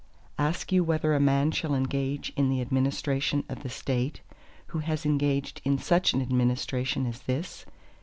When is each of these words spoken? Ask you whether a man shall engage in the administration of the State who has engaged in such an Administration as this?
Ask 0.39 0.71
you 0.71 0.83
whether 0.83 1.13
a 1.13 1.19
man 1.19 1.51
shall 1.51 1.75
engage 1.75 2.33
in 2.35 2.49
the 2.49 2.59
administration 2.59 3.43
of 3.47 3.61
the 3.61 3.69
State 3.69 4.21
who 4.69 4.79
has 4.79 5.05
engaged 5.05 5.61
in 5.63 5.77
such 5.77 6.13
an 6.13 6.23
Administration 6.23 7.05
as 7.05 7.19
this? 7.19 7.67